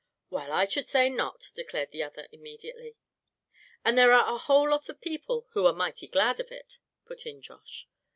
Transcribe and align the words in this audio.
"Well, 0.31 0.51
I 0.51 0.65
should 0.65 0.87
say 0.87 1.11
not," 1.11 1.49
declared 1.53 1.91
the 1.91 2.01
other, 2.01 2.27
immediately. 2.31 2.97
"And 3.85 3.95
there 3.95 4.13
are 4.13 4.33
a 4.33 4.37
whole 4.39 4.67
lot 4.67 4.89
of 4.89 4.99
people 4.99 5.45
who 5.51 5.67
are 5.67 5.73
mighty 5.73 6.07
glad 6.07 6.39
of 6.39 6.51
it," 6.51 6.79
put 7.05 7.27
in 7.27 7.39
Josh. 7.39 7.87